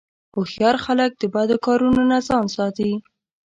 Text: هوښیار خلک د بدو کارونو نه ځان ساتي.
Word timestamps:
هوښیار 0.35 0.75
خلک 0.85 1.11
د 1.17 1.23
بدو 1.33 1.55
کارونو 1.65 2.01
نه 2.11 2.17
ځان 2.27 2.45
ساتي. 2.55 2.91